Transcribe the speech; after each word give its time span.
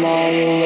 fly. 0.00 0.59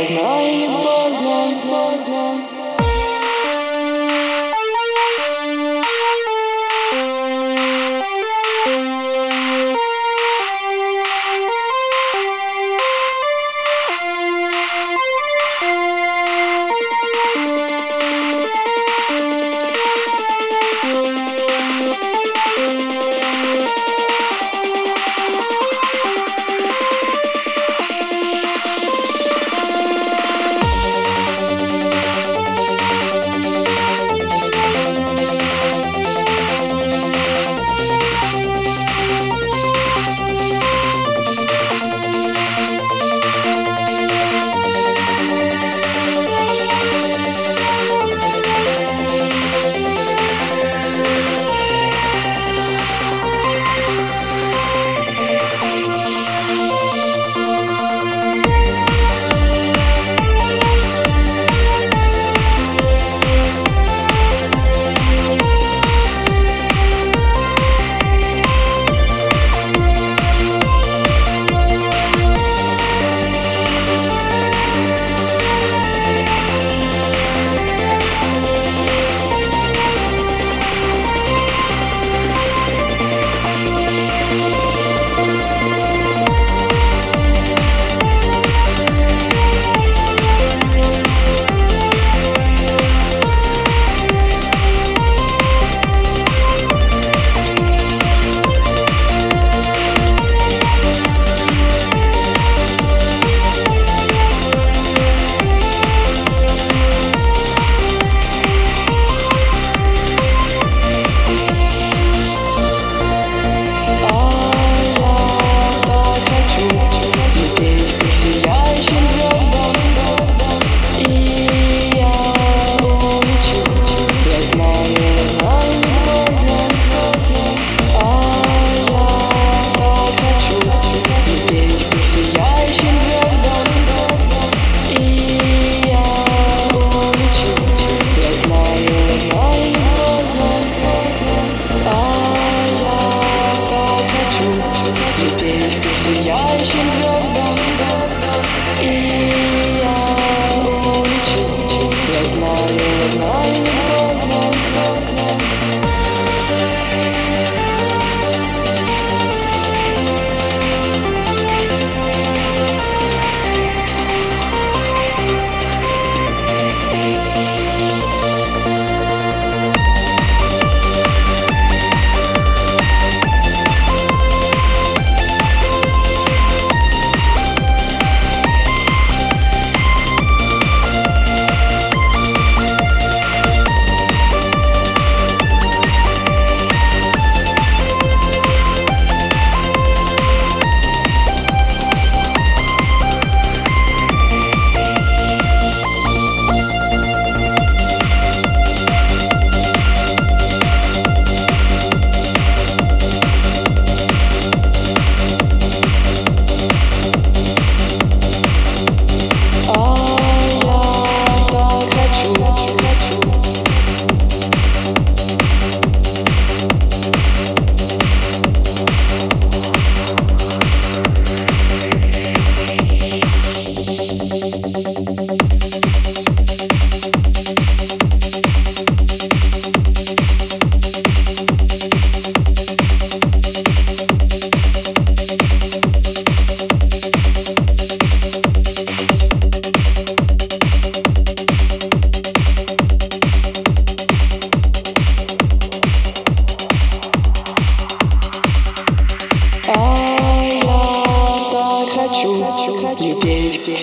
night. 153.12 153.83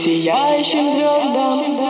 сияющим 0.02 0.90
звездам. 0.90 1.81